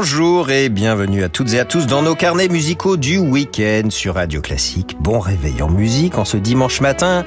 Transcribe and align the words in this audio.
Bonjour 0.00 0.50
et 0.50 0.70
bienvenue 0.70 1.24
à 1.24 1.28
toutes 1.28 1.52
et 1.52 1.60
à 1.60 1.66
tous 1.66 1.86
dans 1.86 2.00
nos 2.00 2.14
carnets 2.14 2.48
musicaux 2.48 2.96
du 2.96 3.18
week-end 3.18 3.90
sur 3.90 4.14
Radio 4.14 4.40
Classique. 4.40 4.96
Bon 4.98 5.18
réveil 5.18 5.60
en 5.60 5.68
musique 5.68 6.16
en 6.16 6.24
ce 6.24 6.38
dimanche 6.38 6.80
matin. 6.80 7.22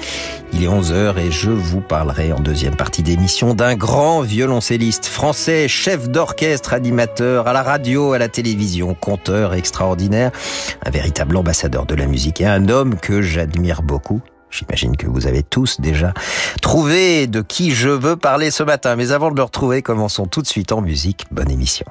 Il 0.53 0.63
est 0.63 0.67
11h 0.67 1.19
et 1.19 1.29
je 1.29 1.51
vous 1.51 1.81
parlerai 1.81 2.33
en 2.33 2.39
deuxième 2.39 2.75
partie 2.75 3.03
d'émission 3.03 3.53
d'un 3.53 3.75
grand 3.75 4.21
violoncelliste 4.21 5.05
français, 5.05 5.67
chef 5.67 6.09
d'orchestre, 6.09 6.73
animateur 6.73 7.47
à 7.47 7.53
la 7.53 7.61
radio, 7.61 8.13
à 8.13 8.17
la 8.17 8.27
télévision, 8.27 8.95
conteur 8.95 9.53
extraordinaire, 9.53 10.31
un 10.83 10.89
véritable 10.89 11.37
ambassadeur 11.37 11.85
de 11.85 11.93
la 11.93 12.07
musique 12.07 12.41
et 12.41 12.47
un 12.47 12.69
homme 12.69 12.95
que 12.95 13.21
j'admire 13.21 13.83
beaucoup. 13.83 14.19
J'imagine 14.49 14.97
que 14.97 15.05
vous 15.05 15.27
avez 15.27 15.43
tous 15.43 15.79
déjà 15.79 16.11
trouvé 16.63 17.27
de 17.27 17.41
qui 17.41 17.69
je 17.69 17.89
veux 17.89 18.15
parler 18.15 18.49
ce 18.49 18.63
matin. 18.63 18.95
Mais 18.95 19.11
avant 19.11 19.29
de 19.29 19.35
le 19.35 19.43
retrouver, 19.43 19.83
commençons 19.83 20.25
tout 20.25 20.41
de 20.41 20.47
suite 20.47 20.71
en 20.71 20.81
musique. 20.81 21.25
Bonne 21.29 21.51
émission. 21.51 21.85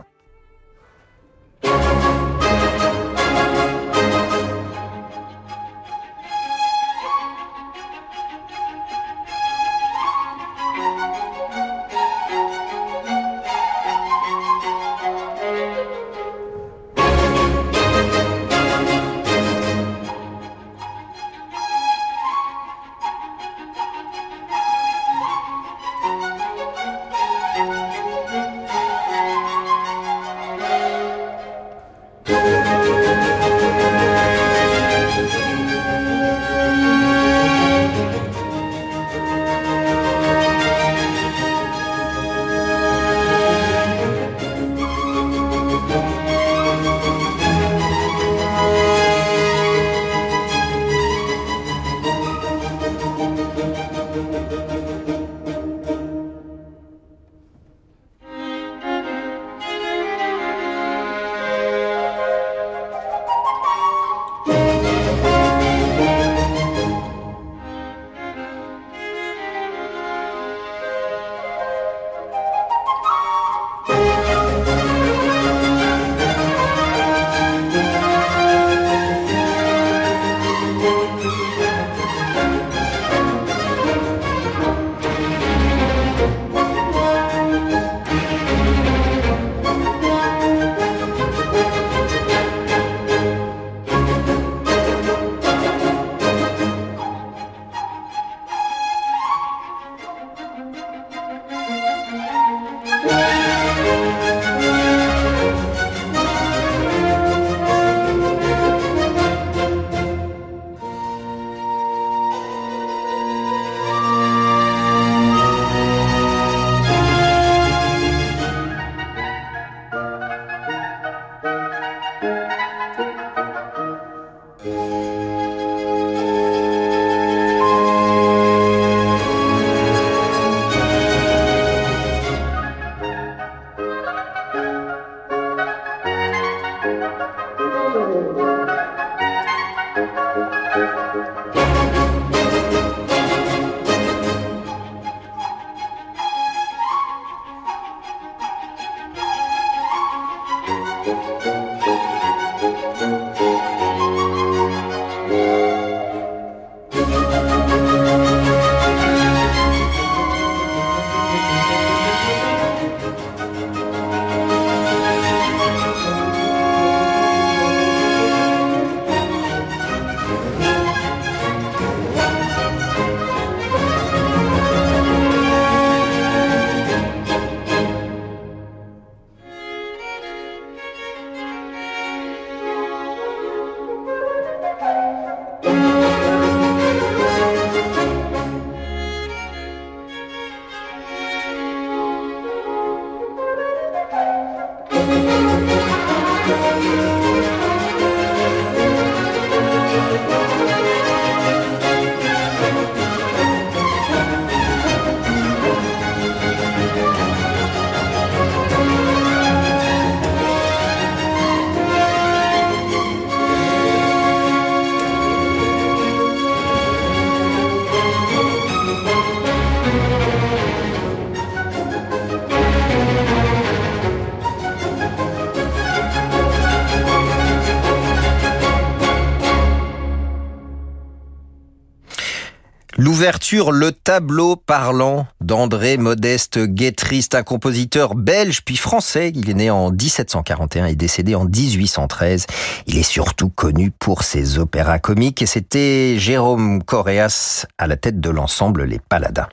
L'ouverture 233.23 233.71
Le 233.71 233.93
tableau 233.93 234.57
parlant 234.57 235.29
d'André 235.41 235.97
Modeste 235.97 236.59
Guétriste, 236.59 237.37
un 237.37 237.45
compositeur 237.45 238.17
belge 238.17 238.65
puis 238.65 238.77
français. 238.77 239.31
Il 239.37 239.49
est 239.49 239.55
né 239.55 239.71
en 239.71 239.93
1741 239.93 240.87
et 240.87 240.97
décédé 240.97 241.37
en 241.37 241.45
1813. 241.45 242.47
Il 242.89 242.99
est 242.99 243.05
surtout 243.05 243.49
connu 243.49 243.93
pour 243.93 244.25
ses 244.25 244.59
opéras 244.59 244.99
comiques 244.99 245.41
et 245.41 245.47
c'était 245.47 246.17
Jérôme 246.19 246.83
Correas 246.83 247.65
à 247.79 247.87
la 247.87 247.97
tête 247.97 248.19
de 248.19 248.29
l'ensemble 248.29 248.83
Les 248.83 248.99
Paladins. 248.99 249.47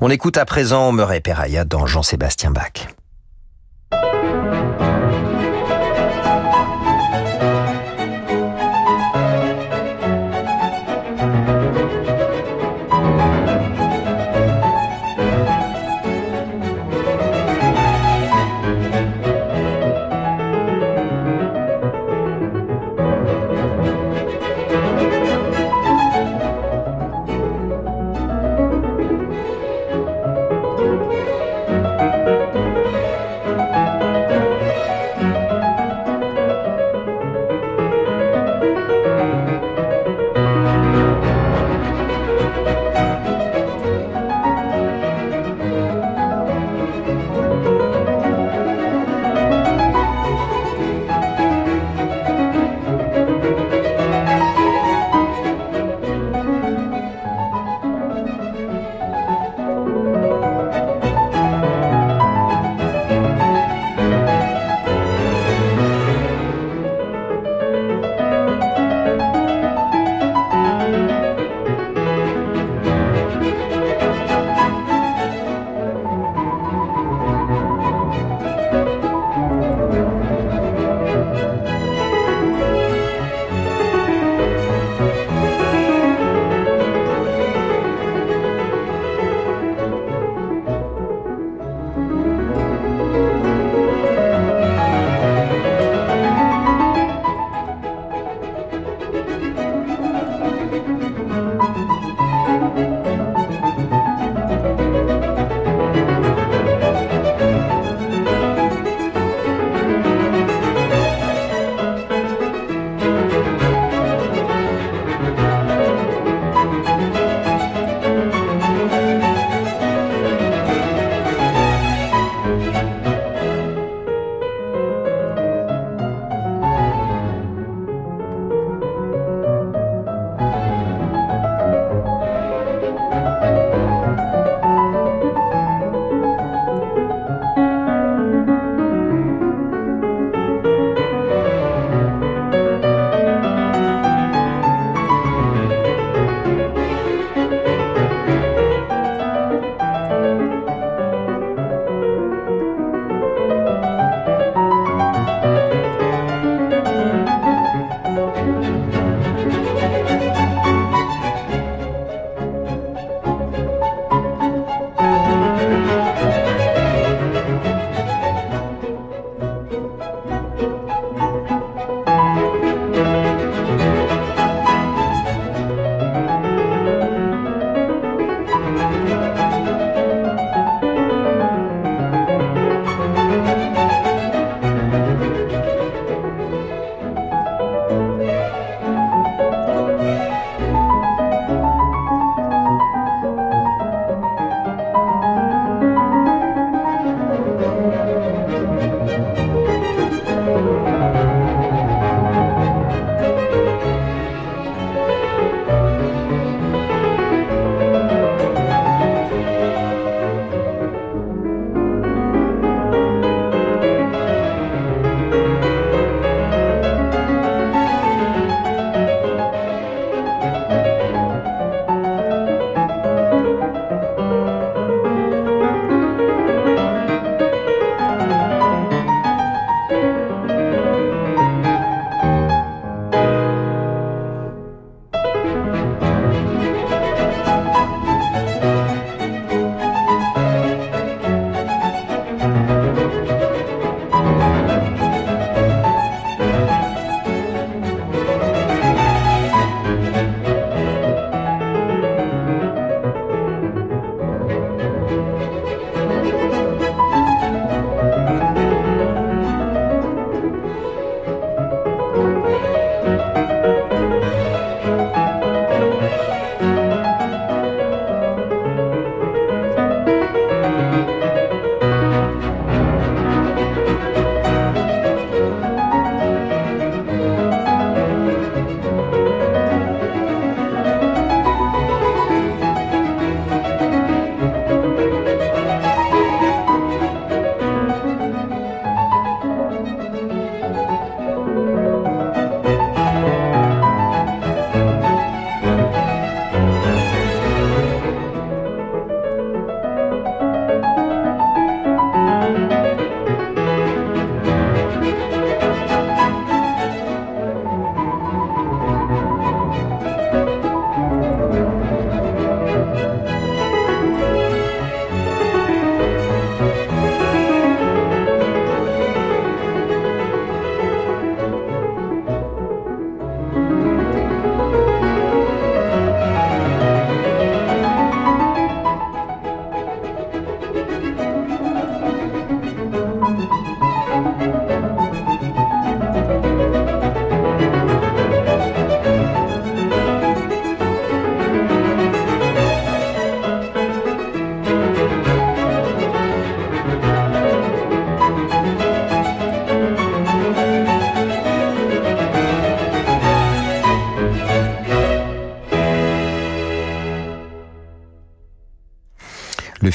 On 0.00 0.08
écoute 0.08 0.36
à 0.36 0.44
présent 0.44 0.92
Murray 0.92 1.20
Peraya 1.20 1.64
dans 1.64 1.86
Jean-Sébastien 1.86 2.52
Bach. 2.52 2.86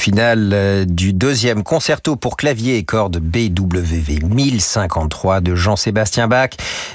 Le 0.06 0.12
final 0.12 0.50
euh, 0.52 0.84
du 0.84 1.12
deuxième 1.12 1.64
concerto 1.64 2.14
pour 2.14 2.36
clavier 2.36 2.76
et 2.76 2.84
cordes 2.84 3.18
BWV 3.18 4.20
1053 4.22 5.40
de 5.40 5.56
Jean-Sébastien 5.56 6.28
Bach, 6.28 6.50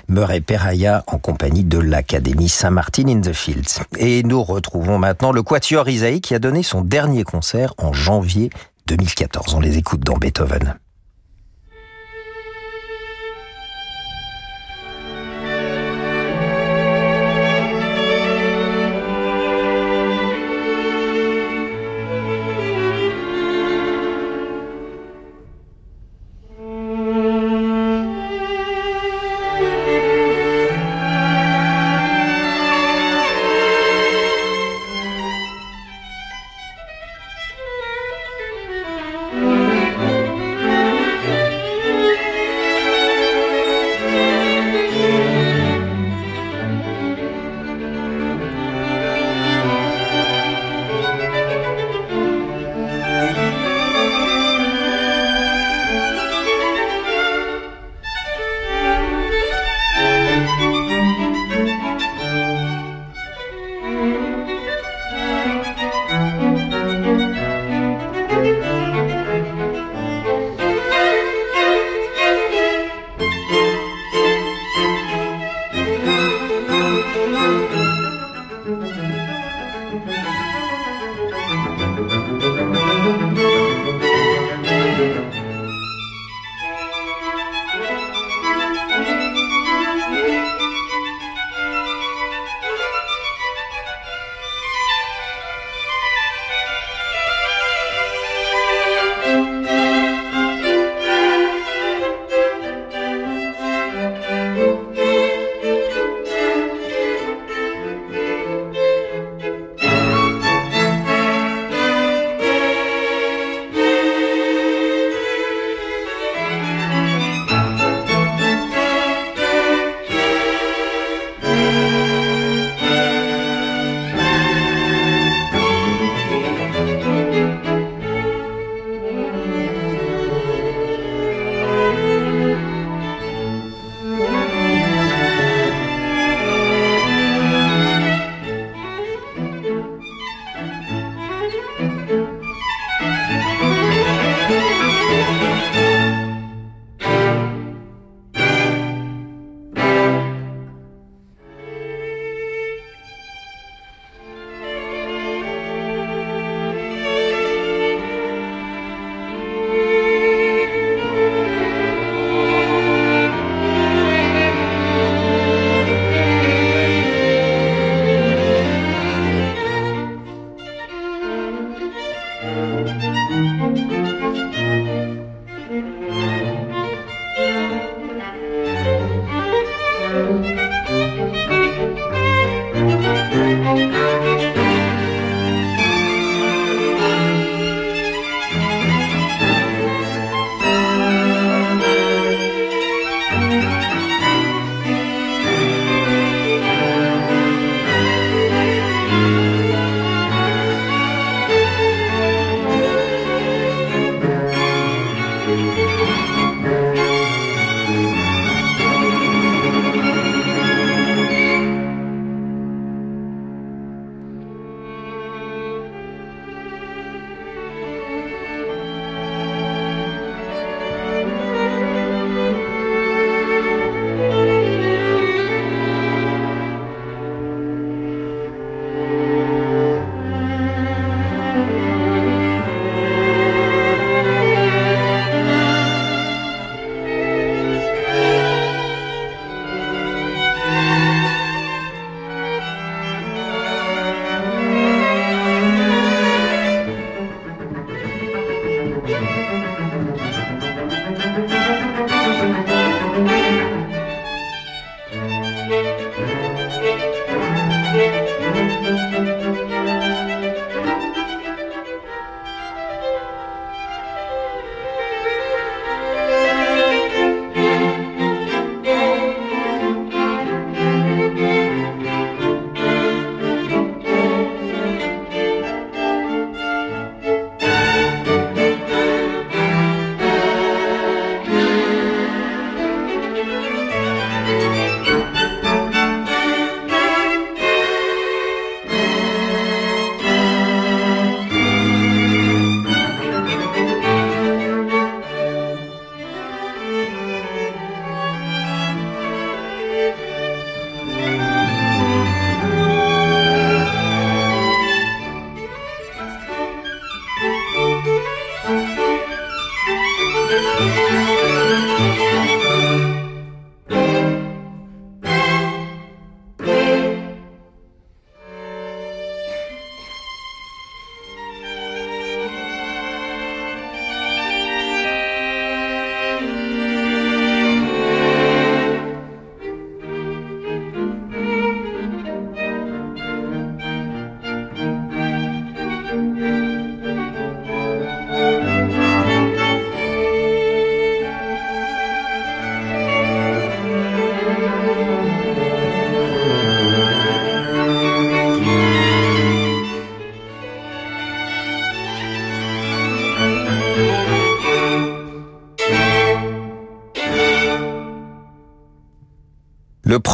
Murray 0.08 0.40
Peraya 0.40 1.04
en 1.08 1.18
compagnie 1.18 1.66
de 1.66 1.78
l'Académie 1.78 2.48
Saint-Martin 2.48 3.10
in 3.10 3.20
the 3.20 3.34
Fields. 3.34 3.82
Et 3.98 4.24
nous 4.24 4.42
retrouvons 4.42 4.98
maintenant 4.98 5.34
le 5.34 5.44
Quatuor 5.44 5.90
Isaïe 5.90 6.22
qui 6.22 6.36
a 6.36 6.40
donné 6.40 6.64
son 6.64 6.84
dernier 6.84 7.26
concert 7.26 7.74
en 7.78 7.92
janvier 7.92 8.50
2014. 8.88 9.56
On 9.56 9.60
les 9.60 9.78
écoute 9.78 10.06
dans 10.06 10.16
Beethoven. 10.16 10.76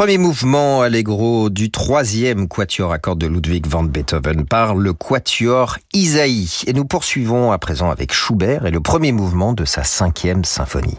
Premier 0.07 0.19
mouvement 0.19 0.83
allegro 0.83 1.49
du 1.49 1.69
troisième 1.69 2.47
quatuor 2.47 2.93
à 2.93 2.97
cordes 2.97 3.19
de 3.19 3.27
Ludwig 3.27 3.67
van 3.67 3.83
Beethoven 3.83 4.45
par 4.45 4.73
le 4.73 4.93
quatuor 4.93 5.79
Isaïe. 5.91 6.61
Et 6.65 6.71
nous 6.71 6.85
poursuivons 6.85 7.51
à 7.51 7.57
présent 7.57 7.91
avec 7.91 8.13
Schubert 8.13 8.65
et 8.65 8.71
le 8.71 8.79
premier 8.79 9.11
mouvement 9.11 9.51
de 9.51 9.65
sa 9.65 9.83
cinquième 9.83 10.45
symphonie. 10.45 10.97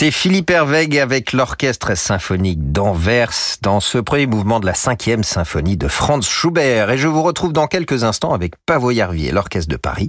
C'était 0.00 0.12
Philippe 0.12 0.48
Hervègue 0.48 0.96
avec 0.96 1.34
l'orchestre 1.34 1.94
symphonique 1.94 2.72
d'Anvers 2.72 3.34
dans 3.60 3.80
ce 3.80 3.98
premier 3.98 4.24
mouvement 4.24 4.58
de 4.58 4.64
la 4.64 4.72
cinquième 4.72 5.22
symphonie 5.22 5.76
de 5.76 5.88
Franz 5.88 6.26
Schubert. 6.26 6.90
Et 6.90 6.96
je 6.96 7.06
vous 7.06 7.22
retrouve 7.22 7.52
dans 7.52 7.66
quelques 7.66 8.02
instants 8.02 8.32
avec 8.32 8.54
Pavoyarvi 8.64 9.26
et 9.26 9.30
l'orchestre 9.30 9.70
de 9.70 9.76
Paris 9.76 10.08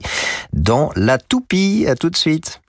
dans 0.53 0.91
La 0.95 1.17
Toupie. 1.17 1.87
À 1.89 1.95
tout 1.95 2.09
de 2.09 2.15
suite. 2.15 2.61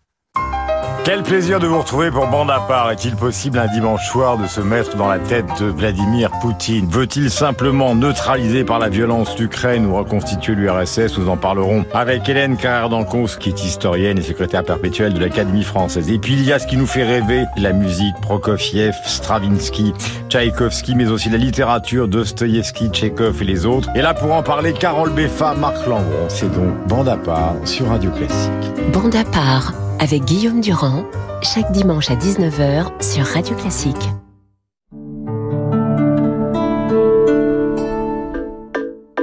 Quel 1.05 1.25
plaisir 1.25 1.59
de 1.59 1.67
vous 1.67 1.81
retrouver 1.81 2.13
pour 2.13 2.29
Bande 2.29 2.53
à 2.53 2.61
part. 2.61 2.93
Est-il 2.93 3.17
possible 3.17 3.59
un 3.59 3.67
dimanche 3.67 4.09
soir 4.09 4.39
de 4.39 4.47
se 4.47 4.61
mettre 4.61 4.97
dans 4.97 5.09
la 5.09 5.19
tête 5.19 5.47
de 5.59 5.67
Vladimir 5.67 6.31
Poutine? 6.41 6.89
Veut-il 6.89 7.29
simplement 7.29 7.97
neutraliser 7.97 8.63
par 8.63 8.79
la 8.79 8.89
violence 8.89 9.37
l'Ukraine 9.37 9.85
ou 9.87 9.97
reconstituer 9.97 10.55
l'URSS 10.55 11.19
Nous 11.19 11.29
en 11.29 11.37
parlerons 11.37 11.85
avec 11.93 12.29
Hélène 12.29 12.57
Carrère-Dancos, 12.57 13.37
qui 13.41 13.49
est 13.49 13.65
historienne 13.65 14.17
et 14.17 14.23
secrétaire 14.23 14.63
perpétuelle 14.63 15.13
de 15.13 15.19
l'Académie 15.19 15.65
française. 15.65 16.09
Et 16.09 16.19
puis 16.19 16.35
il 16.35 16.45
y 16.45 16.53
a 16.53 16.61
ce 16.61 16.69
qui 16.69 16.77
nous 16.77 16.87
fait 16.87 17.03
rêver, 17.03 17.47
la 17.57 17.73
musique, 17.73 18.15
Prokofiev, 18.23 18.95
Stravinsky, 19.05 19.95
Tchaïkovski, 20.29 20.95
mais 20.95 21.09
aussi 21.09 21.31
la 21.31 21.39
littérature, 21.39 22.07
Dostoïevski, 22.07 22.91
Tchekhov 22.91 23.43
et 23.43 23.45
les 23.45 23.67
autres. 23.67 23.89
Et 23.97 24.03
là, 24.03 24.15
pour 24.15 24.33
en 24.33 24.45
parler, 24.45 24.73
Carole 24.73 25.11
Beffa, 25.11 25.55
Marc 25.55 25.85
Lambron. 25.85 26.29
C'est 26.29 26.53
donc 26.55 26.87
Bande 26.87 27.09
à 27.09 27.17
part 27.17 27.57
sur 27.65 27.89
Radio 27.89 28.13
Classique. 28.13 28.93
Bande 28.93 29.17
à 29.17 29.25
part 29.25 29.73
avec 30.03 30.25
Guillaume 30.25 30.61
Durand, 30.61 31.05
chaque 31.43 31.71
dimanche 31.71 32.11
à 32.11 32.17
19h 32.17 33.01
sur 33.01 33.25
Radio 33.25 33.55
Classique. 33.55 34.11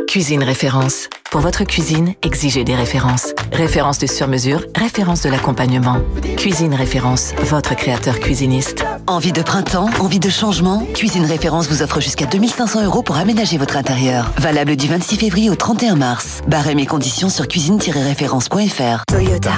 Cuisine 0.08 0.42
référence. 0.42 1.10
Pour 1.32 1.42
votre 1.42 1.66
cuisine, 1.66 2.14
exigez 2.24 2.64
des 2.64 2.76
références. 2.76 3.34
Références 3.52 4.00
de 4.00 4.08
sur-mesure, 4.08 4.64
références 4.74 5.22
de 5.24 5.30
l'accompagnement. 5.30 5.98
Cuisine 6.38 6.74
référence, 6.74 7.34
votre 7.44 7.76
créateur 7.76 8.22
cuisiniste. 8.22 8.86
Envie 9.06 9.34
de 9.34 9.42
printemps, 9.42 9.90
envie 10.00 10.20
de 10.20 10.30
changement? 10.30 10.86
Cuisine 10.94 11.26
référence 11.26 11.68
vous 11.68 11.82
offre 11.82 12.00
jusqu'à 12.00 12.26
2500 12.26 12.86
euros 12.86 13.04
pour 13.04 13.18
aménager 13.18 13.58
votre 13.58 13.76
intérieur. 13.76 14.32
Valable 14.38 14.78
du 14.78 14.88
26 14.88 15.18
février 15.18 15.50
au 15.50 15.56
31 15.56 15.96
mars. 15.96 16.40
Barrez 16.48 16.74
mes 16.74 16.86
conditions 16.86 17.30
sur 17.30 17.50
cuisine-référence.fr. 17.50 19.04
Toyota. 19.10 19.54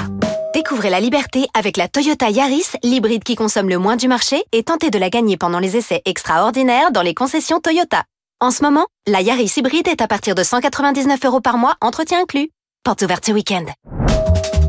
Découvrez 0.52 0.90
la 0.90 1.00
liberté 1.00 1.46
avec 1.54 1.78
la 1.78 1.88
Toyota 1.88 2.28
Yaris, 2.28 2.66
l'hybride 2.82 3.24
qui 3.24 3.36
consomme 3.36 3.70
le 3.70 3.78
moins 3.78 3.96
du 3.96 4.06
marché, 4.06 4.44
et 4.52 4.62
tentez 4.62 4.90
de 4.90 4.98
la 4.98 5.08
gagner 5.08 5.38
pendant 5.38 5.58
les 5.58 5.78
essais 5.78 6.02
extraordinaires 6.04 6.92
dans 6.92 7.00
les 7.00 7.14
concessions 7.14 7.58
Toyota. 7.58 8.04
En 8.38 8.50
ce 8.50 8.62
moment, 8.62 8.84
la 9.06 9.22
Yaris 9.22 9.54
hybride 9.56 9.88
est 9.88 10.02
à 10.02 10.06
partir 10.06 10.34
de 10.34 10.42
199 10.42 11.24
euros 11.24 11.40
par 11.40 11.56
mois, 11.56 11.76
entretien 11.80 12.20
inclus. 12.20 12.50
Portes 12.84 13.00
ouvertes 13.00 13.24
ce 13.24 13.32
week-end. 13.32 13.64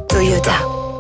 Toyota. 0.08 0.54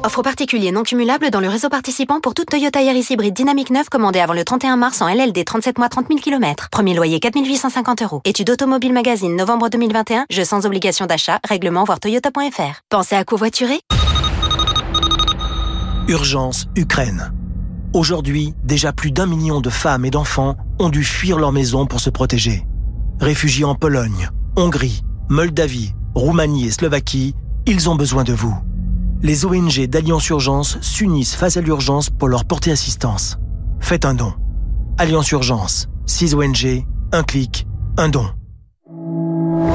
Offre 0.03 0.21
particulier 0.21 0.73
non 0.73 0.83
cumulable 0.83 1.29
dans 1.29 1.39
le 1.39 1.47
réseau 1.47 1.69
participant 1.69 2.19
pour 2.19 2.33
toute 2.33 2.49
Toyota 2.49 2.81
Yaris 2.81 3.07
hybride 3.09 3.33
dynamique 3.33 3.69
9 3.69 3.87
commandée 3.87 4.19
avant 4.19 4.33
le 4.33 4.43
31 4.43 4.75
mars 4.75 5.01
en 5.01 5.07
LLD 5.07 5.45
37 5.45 5.77
mois 5.77 5.87
30 5.87 6.09
000 6.09 6.19
km. 6.19 6.67
Premier 6.69 6.93
loyer 6.93 7.21
4 7.21 7.39
850 7.41 8.01
euros. 8.01 8.21
Étude 8.25 8.49
Automobile 8.49 8.91
Magazine 8.91 9.33
novembre 9.33 9.69
2021. 9.69 10.25
Jeu 10.29 10.43
sans 10.43 10.65
obligation 10.65 11.05
d'achat. 11.05 11.39
Règlement 11.47 11.85
voir 11.85 12.01
toyota.fr. 12.01 12.81
Pensez 12.89 13.15
à 13.15 13.23
covoiturer 13.23 13.79
Urgence 16.09 16.67
Ukraine. 16.75 17.31
Aujourd'hui, 17.93 18.53
déjà 18.63 18.91
plus 18.91 19.11
d'un 19.11 19.25
million 19.25 19.61
de 19.61 19.69
femmes 19.69 20.03
et 20.03 20.11
d'enfants 20.11 20.57
ont 20.79 20.89
dû 20.89 21.03
fuir 21.03 21.39
leur 21.39 21.53
maison 21.53 21.85
pour 21.85 22.01
se 22.01 22.09
protéger. 22.09 22.65
Réfugiés 23.21 23.63
en 23.63 23.75
Pologne, 23.75 24.29
Hongrie, 24.57 25.03
Moldavie, 25.29 25.93
Roumanie 26.13 26.65
et 26.65 26.71
Slovaquie, 26.71 27.35
ils 27.65 27.89
ont 27.89 27.95
besoin 27.95 28.25
de 28.25 28.33
vous. 28.33 28.55
Les 29.21 29.45
ONG 29.45 29.85
d'Alliance 29.87 30.27
Urgence 30.27 30.77
s'unissent 30.81 31.35
face 31.35 31.55
à 31.55 31.61
l'urgence 31.61 32.09
pour 32.09 32.27
leur 32.27 32.43
porter 32.43 32.71
assistance. 32.71 33.37
Faites 33.79 34.03
un 34.03 34.13
don. 34.13 34.33
Alliance 34.97 35.31
Urgence, 35.31 35.87
6 36.05 36.35
ONG, 36.35 36.85
un 37.13 37.23
clic, 37.23 37.65
un 37.95 38.09
don. 38.09 38.27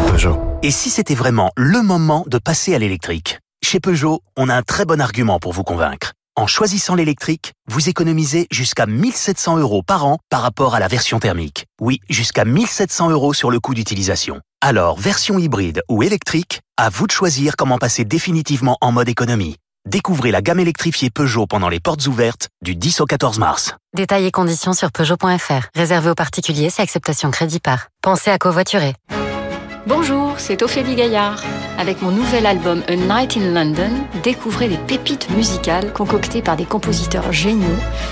Peugeot. 0.08 0.36
Et 0.62 0.70
si 0.70 0.90
c'était 0.90 1.14
vraiment 1.14 1.52
le 1.56 1.82
moment 1.82 2.24
de 2.26 2.36
passer 2.36 2.74
à 2.74 2.78
l'électrique? 2.78 3.40
Chez 3.64 3.80
Peugeot, 3.80 4.20
on 4.36 4.50
a 4.50 4.54
un 4.54 4.62
très 4.62 4.84
bon 4.84 5.00
argument 5.00 5.38
pour 5.38 5.52
vous 5.52 5.64
convaincre. 5.64 6.12
En 6.38 6.46
choisissant 6.46 6.94
l'électrique, 6.94 7.52
vous 7.68 7.88
économisez 7.88 8.46
jusqu'à 8.52 8.86
1700 8.86 9.58
euros 9.58 9.82
par 9.82 10.06
an 10.06 10.18
par 10.30 10.42
rapport 10.42 10.76
à 10.76 10.78
la 10.78 10.86
version 10.86 11.18
thermique. 11.18 11.66
Oui, 11.80 11.98
jusqu'à 12.08 12.44
1700 12.44 13.10
euros 13.10 13.34
sur 13.34 13.50
le 13.50 13.58
coût 13.58 13.74
d'utilisation. 13.74 14.40
Alors, 14.60 15.00
version 15.00 15.40
hybride 15.40 15.82
ou 15.88 16.04
électrique, 16.04 16.60
à 16.76 16.90
vous 16.90 17.08
de 17.08 17.10
choisir 17.10 17.56
comment 17.56 17.78
passer 17.78 18.04
définitivement 18.04 18.78
en 18.80 18.92
mode 18.92 19.08
économie. 19.08 19.56
Découvrez 19.84 20.30
la 20.30 20.40
gamme 20.40 20.60
électrifiée 20.60 21.10
Peugeot 21.10 21.48
pendant 21.48 21.68
les 21.68 21.80
portes 21.80 22.06
ouvertes 22.06 22.50
du 22.62 22.76
10 22.76 23.00
au 23.00 23.06
14 23.06 23.40
mars. 23.40 23.74
Détails 23.96 24.26
et 24.26 24.30
conditions 24.30 24.74
sur 24.74 24.92
Peugeot.fr. 24.92 25.66
Réservé 25.74 26.08
aux 26.08 26.14
particuliers, 26.14 26.70
c'est 26.70 26.82
acceptation 26.82 27.32
crédit 27.32 27.58
par. 27.58 27.88
Pensez 28.00 28.30
à 28.30 28.38
covoiturer. 28.38 28.94
Bonjour, 29.88 30.34
c'est 30.36 30.62
Ophélie 30.62 30.96
Gaillard. 30.96 31.42
Avec 31.78 32.02
mon 32.02 32.10
nouvel 32.10 32.44
album 32.44 32.82
A 32.88 32.94
Night 32.94 33.38
in 33.38 33.54
London, 33.54 33.90
découvrez 34.22 34.68
les 34.68 34.76
pépites 34.76 35.30
musicales 35.30 35.94
concoctées 35.94 36.42
par 36.42 36.58
des 36.58 36.66
compositeurs 36.66 37.32
géniaux 37.32 37.64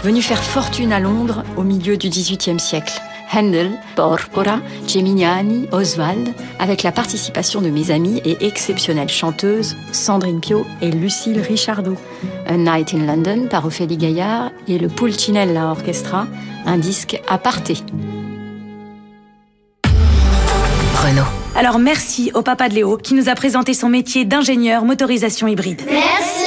venus 0.02 0.24
faire 0.24 0.42
fortune 0.42 0.90
à 0.90 1.00
Londres 1.00 1.44
au 1.58 1.64
milieu 1.64 1.98
du 1.98 2.08
XVIIIe 2.08 2.58
siècle. 2.58 2.98
Handel, 3.30 3.72
Porpora, 3.94 4.60
Geminiani, 4.88 5.68
Oswald, 5.70 6.30
avec 6.58 6.82
la 6.82 6.92
participation 6.92 7.60
de 7.60 7.68
mes 7.68 7.90
amies 7.90 8.22
et 8.24 8.46
exceptionnelles 8.46 9.10
chanteuses 9.10 9.76
Sandrine 9.92 10.40
Pio 10.40 10.64
et 10.80 10.90
Lucille 10.90 11.42
Richardot. 11.42 11.98
A 12.46 12.56
Night 12.56 12.94
in 12.94 13.04
London 13.04 13.48
par 13.50 13.66
Ophélie 13.66 13.98
Gaillard 13.98 14.50
et 14.66 14.78
le 14.78 14.88
Pulcinella 14.88 15.66
Orchestra, 15.66 16.26
un 16.64 16.78
disque 16.78 17.20
aparté. 17.28 17.74
Renault. 21.07 21.23
Alors 21.55 21.79
merci 21.79 22.33
au 22.35 22.42
papa 22.42 22.69
de 22.69 22.75
Léo 22.75 22.97
qui 22.97 23.14
nous 23.14 23.29
a 23.29 23.35
présenté 23.35 23.75
son 23.75 23.88
métier 23.88 24.25
d'ingénieur 24.25 24.85
motorisation 24.85 25.47
hybride. 25.47 25.83
Merci. 25.88 26.45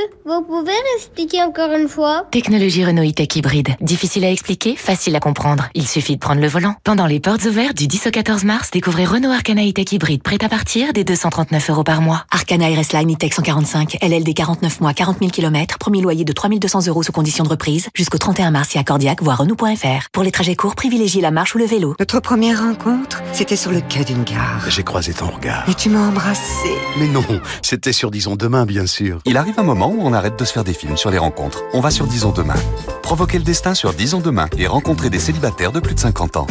Monsieur, 0.00 0.10
vous 0.24 0.42
pouvez 0.42 0.72
expliquer 0.96 1.42
encore 1.42 1.70
une 1.72 1.88
fois? 1.88 2.26
Technologie 2.30 2.84
Renault 2.84 3.02
e-tech 3.02 3.34
hybride. 3.34 3.68
Difficile 3.80 4.24
à 4.24 4.30
expliquer, 4.30 4.76
facile 4.76 5.16
à 5.16 5.20
comprendre. 5.20 5.68
Il 5.74 5.86
suffit 5.86 6.14
de 6.14 6.20
prendre 6.20 6.40
le 6.40 6.46
volant. 6.46 6.74
Pendant 6.84 7.06
les 7.06 7.20
portes 7.20 7.44
ouvertes 7.44 7.76
du 7.76 7.86
10 7.86 8.06
au 8.06 8.10
14 8.10 8.44
mars, 8.44 8.70
découvrez 8.70 9.04
Renault 9.04 9.30
Arcana 9.30 9.62
e-tech 9.62 9.92
hybride 9.92 10.22
prêt 10.22 10.42
à 10.42 10.48
partir 10.48 10.92
des 10.92 11.04
239 11.04 11.70
euros 11.70 11.84
par 11.84 12.02
mois. 12.02 12.24
Arcana 12.30 12.66
RS 12.68 12.92
Line 12.92 13.12
e-tech 13.12 13.32
145, 13.32 13.98
LLD 14.02 14.34
49 14.34 14.80
mois, 14.80 14.92
40 14.94 15.18
000 15.18 15.30
km, 15.30 15.78
premier 15.78 16.00
loyer 16.00 16.24
de 16.24 16.32
3200 16.32 16.86
euros 16.86 17.02
sous 17.02 17.12
conditions 17.12 17.44
de 17.44 17.48
reprise, 17.48 17.88
jusqu'au 17.94 18.18
31 18.18 18.50
mars 18.50 18.74
et 18.76 18.78
à 18.78 18.84
Cordiac, 18.84 19.22
voire 19.22 19.38
Renault.fr. 19.38 20.08
Pour 20.12 20.22
les 20.22 20.30
trajets 20.30 20.56
courts, 20.56 20.76
privilégiez 20.76 21.20
la 21.20 21.30
marche 21.30 21.54
ou 21.54 21.58
le 21.58 21.66
vélo. 21.66 21.94
Notre 21.98 22.20
première 22.20 22.62
rencontre, 22.62 23.22
c'était 23.32 23.56
sur 23.56 23.70
le 23.70 23.80
quai 23.80 24.04
d'une 24.04 24.24
gare. 24.24 24.64
J'ai 24.68 24.82
croisé 24.82 25.12
ton 25.12 25.26
regard. 25.26 25.68
Et 25.68 25.74
tu 25.74 25.88
m'as 25.88 26.06
embrassé. 26.08 26.70
Mais 26.98 27.08
non, 27.08 27.24
c'était 27.62 27.92
sur 27.92 28.10
Disons 28.10 28.36
Demain, 28.36 28.64
bien 28.64 28.86
sûr. 28.86 29.20
Il 29.24 29.36
arrive 29.36 29.58
un 29.58 29.62
moment 29.62 29.89
on 29.98 30.12
arrête 30.12 30.38
de 30.38 30.44
se 30.44 30.52
faire 30.52 30.64
des 30.64 30.72
films 30.74 30.96
sur 30.96 31.10
les 31.10 31.18
rencontres. 31.18 31.62
On 31.72 31.80
va 31.80 31.90
sur 31.90 32.06
Disons 32.06 32.32
Demain. 32.32 32.54
Provoquer 33.02 33.38
le 33.38 33.44
destin 33.44 33.74
sur 33.74 33.92
Disons 33.92 34.20
Demain 34.20 34.46
et 34.56 34.66
rencontrer 34.66 35.10
des 35.10 35.18
célibataires 35.18 35.72
de 35.72 35.80
plus 35.80 35.94
de 35.94 36.00
50 36.00 36.36
ans. 36.36 36.46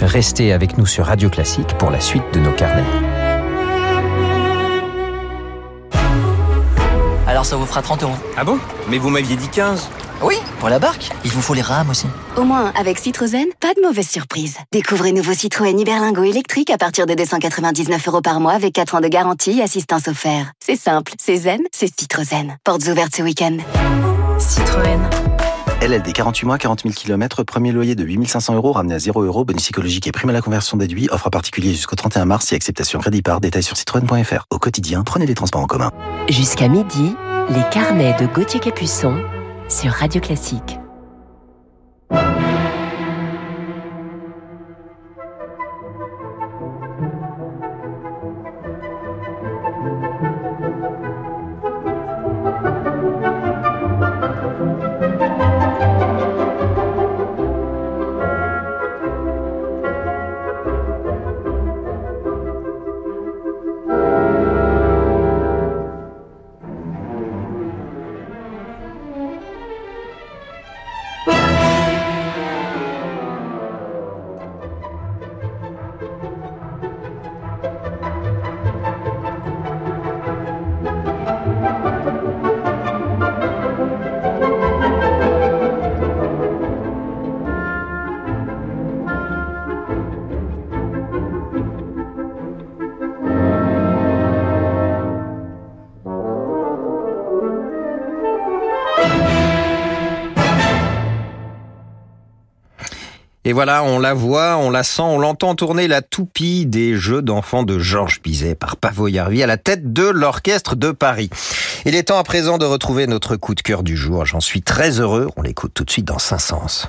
Restez 0.00 0.52
avec 0.52 0.78
nous 0.78 0.86
sur 0.86 1.06
Radio 1.06 1.28
Classique 1.28 1.76
pour 1.78 1.90
la 1.90 2.00
suite 2.00 2.22
de 2.32 2.40
nos 2.40 2.52
carnets. 2.52 3.17
Ça 7.48 7.56
vous 7.56 7.64
fera 7.64 7.80
30 7.80 8.02
euros. 8.02 8.16
Ah 8.36 8.44
bon? 8.44 8.58
Mais 8.90 8.98
vous 8.98 9.08
m'aviez 9.08 9.34
dit 9.34 9.48
15. 9.48 9.88
Oui, 10.20 10.36
pour 10.58 10.68
la 10.68 10.78
barque. 10.78 11.10
Il 11.24 11.30
vous 11.30 11.40
faut 11.40 11.54
les 11.54 11.62
rames 11.62 11.88
aussi. 11.88 12.06
Au 12.36 12.42
moins, 12.42 12.72
avec 12.78 12.98
Citroën, 12.98 13.46
pas 13.58 13.72
de 13.72 13.80
mauvaise 13.80 14.08
surprise. 14.08 14.56
Découvrez 14.70 15.12
nouveau 15.12 15.32
Citroën 15.32 15.78
Iberlingo 15.78 16.24
électrique 16.24 16.68
à 16.70 16.76
partir 16.76 17.06
de 17.06 17.14
299 17.14 18.06
euros 18.06 18.20
par 18.20 18.40
mois 18.40 18.52
avec 18.52 18.74
4 18.74 18.96
ans 18.96 19.00
de 19.00 19.08
garantie 19.08 19.60
et 19.60 19.62
assistance 19.62 20.08
offerte. 20.08 20.48
C'est 20.62 20.76
simple, 20.76 21.12
c'est 21.18 21.36
zen, 21.36 21.60
c'est 21.72 21.88
Citroën. 21.98 22.58
Portes 22.64 22.86
ouvertes 22.86 23.16
ce 23.16 23.22
week-end. 23.22 23.56
Citroën. 24.38 25.00
LLD 25.80 26.12
48 26.12 26.44
mois, 26.44 26.58
40 26.58 26.82
000 26.82 26.94
km, 26.94 27.44
premier 27.44 27.70
loyer 27.70 27.94
de 27.94 28.02
8500 28.02 28.56
euros, 28.56 28.72
ramené 28.72 28.94
à 28.94 28.98
0 28.98 29.22
euros, 29.22 29.44
bonus 29.44 29.62
psychologique 29.62 30.08
et 30.08 30.12
prime 30.12 30.30
à 30.30 30.32
la 30.32 30.40
conversion 30.40 30.76
déduit, 30.76 31.08
offre 31.12 31.28
à 31.28 31.30
particulier 31.30 31.70
jusqu'au 31.70 31.94
31 31.94 32.24
mars 32.24 32.52
et 32.52 32.56
acceptation 32.56 32.98
crédit 32.98 33.22
par, 33.22 33.40
détail 33.40 33.62
sur 33.62 33.76
citroën.fr. 33.76 34.46
Au 34.50 34.58
quotidien, 34.58 35.04
prenez 35.04 35.24
les 35.24 35.34
transports 35.34 35.60
en 35.60 35.66
commun. 35.66 35.92
Jusqu'à 36.28 36.66
midi, 36.66 37.14
les 37.50 37.62
carnets 37.70 38.16
de 38.18 38.26
Gauthier 38.26 38.58
Capuçon 38.58 39.22
sur 39.68 39.92
Radio 39.92 40.20
Classique. 40.20 40.80
Voilà, 103.58 103.82
on 103.82 103.98
la 103.98 104.14
voit, 104.14 104.56
on 104.56 104.70
la 104.70 104.84
sent, 104.84 105.02
on 105.02 105.18
l'entend 105.18 105.56
tourner 105.56 105.88
la 105.88 106.00
toupie 106.00 106.64
des 106.64 106.94
jeux 106.94 107.22
d'enfants 107.22 107.64
de 107.64 107.76
Georges 107.80 108.22
Bizet 108.22 108.54
par 108.54 108.76
Pavo 108.76 109.08
Yarvi 109.08 109.42
à 109.42 109.48
la 109.48 109.56
tête 109.56 109.92
de 109.92 110.04
l'Orchestre 110.04 110.76
de 110.76 110.92
Paris. 110.92 111.28
Il 111.84 111.96
est 111.96 112.04
temps 112.04 112.18
à 112.18 112.22
présent 112.22 112.58
de 112.58 112.64
retrouver 112.64 113.08
notre 113.08 113.34
coup 113.34 113.56
de 113.56 113.60
cœur 113.60 113.82
du 113.82 113.96
jour. 113.96 114.24
J'en 114.24 114.38
suis 114.38 114.62
très 114.62 115.00
heureux. 115.00 115.28
On 115.36 115.42
l'écoute 115.42 115.72
tout 115.74 115.82
de 115.82 115.90
suite 115.90 116.04
dans 116.04 116.20
Saint-Sens. 116.20 116.88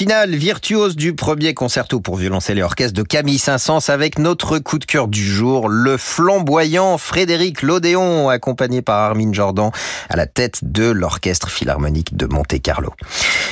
Et 0.00 0.04
le 0.04 0.08
final 0.08 0.34
virtuose 0.34 0.96
du 0.96 1.14
premier 1.14 1.52
concerto 1.52 2.00
pour 2.00 2.16
violoncelle 2.16 2.58
et 2.58 2.62
orchestre 2.62 2.94
de 2.94 3.02
Camille 3.02 3.38
Saint-Saëns 3.38 3.90
avec 3.90 4.18
notre 4.18 4.58
coup 4.58 4.78
de 4.78 4.86
cœur 4.86 5.08
du 5.08 5.22
jour, 5.22 5.68
le 5.68 5.98
flamboyant 5.98 6.96
Frédéric 6.96 7.60
Lodéon, 7.60 8.30
accompagné 8.30 8.80
par 8.80 8.98
Armin 8.98 9.30
Jordan 9.34 9.70
à 10.08 10.16
la 10.16 10.26
tête 10.26 10.60
de 10.62 10.84
l'orchestre 10.84 11.50
philharmonique 11.50 12.16
de 12.16 12.24
Monte-Carlo. 12.24 12.94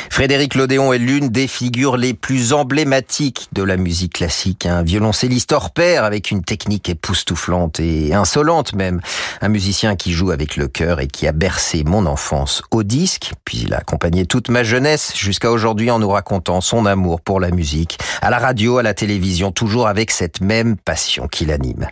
Frédéric 0.08 0.54
Lodéon 0.54 0.94
est 0.94 0.98
l'une 0.98 1.28
des 1.28 1.48
figures 1.48 1.98
les 1.98 2.14
plus 2.14 2.54
emblématiques 2.54 3.48
de 3.52 3.62
la 3.62 3.76
musique 3.76 4.14
classique, 4.14 4.64
un 4.64 4.82
violoncelliste 4.82 5.52
hors 5.52 5.70
pair 5.70 6.02
avec 6.02 6.30
une 6.30 6.42
technique 6.42 6.88
époustouflante 6.88 7.78
et 7.78 8.14
insolente 8.14 8.74
même, 8.74 9.02
un 9.42 9.48
musicien 9.48 9.96
qui 9.96 10.12
joue 10.12 10.30
avec 10.30 10.56
le 10.56 10.66
cœur 10.66 11.00
et 11.00 11.08
qui 11.08 11.26
a 11.26 11.32
bercé 11.32 11.84
mon 11.84 12.06
enfance 12.06 12.62
au 12.70 12.84
disque, 12.84 13.32
puis 13.44 13.64
il 13.64 13.74
a 13.74 13.78
accompagné 13.78 14.24
toute 14.24 14.48
ma 14.48 14.64
jeunesse 14.64 15.12
jusqu'à 15.14 15.50
aujourd'hui 15.50 15.90
en 15.90 15.98
nous 15.98 16.08
racontant 16.08 16.37
son 16.60 16.86
amour 16.86 17.20
pour 17.20 17.40
la 17.40 17.50
musique, 17.50 17.98
à 18.22 18.30
la 18.30 18.38
radio, 18.38 18.78
à 18.78 18.82
la 18.82 18.94
télévision, 18.94 19.52
toujours 19.52 19.86
avec 19.88 20.10
cette 20.10 20.40
même 20.40 20.76
passion 20.76 21.28
qui 21.28 21.44
l'anime. 21.44 21.88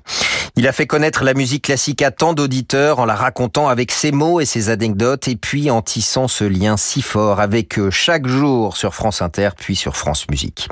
Il 0.56 0.66
a 0.66 0.72
fait 0.72 0.86
connaître 0.86 1.22
la 1.22 1.34
musique 1.34 1.64
classique 1.64 2.02
à 2.02 2.10
tant 2.10 2.32
d'auditeurs 2.32 2.98
en 2.98 3.04
la 3.04 3.14
racontant 3.14 3.68
avec 3.68 3.92
ses 3.92 4.10
mots 4.10 4.40
et 4.40 4.46
ses 4.46 4.70
anecdotes 4.70 5.28
et 5.28 5.36
puis 5.36 5.70
en 5.70 5.82
tissant 5.82 6.28
ce 6.28 6.44
lien 6.44 6.76
si 6.76 7.02
fort 7.02 7.40
avec 7.40 7.78
eux 7.78 7.90
chaque 7.90 8.26
jour 8.26 8.76
sur 8.76 8.94
France 8.94 9.20
Inter 9.20 9.50
puis 9.56 9.76
sur 9.76 9.96
France 9.96 10.26
Musique. 10.30 10.68